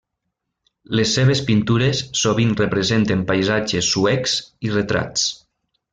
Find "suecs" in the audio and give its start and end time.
3.97-4.37